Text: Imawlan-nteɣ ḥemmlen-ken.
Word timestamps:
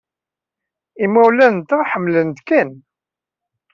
Imawlan-nteɣ 1.03 1.81
ḥemmlen-ken. 1.91 2.69